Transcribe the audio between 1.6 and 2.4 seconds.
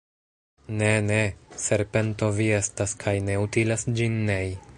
Serpento